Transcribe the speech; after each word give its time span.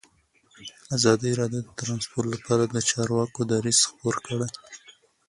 ازادي 0.97 1.29
راډیو 1.39 1.61
د 1.65 1.69
ترانسپورټ 1.79 2.25
لپاره 2.35 2.63
د 2.67 2.77
چارواکو 2.89 3.41
دریځ 3.51 3.79
خپور 3.89 4.15
کړی. 4.25 4.47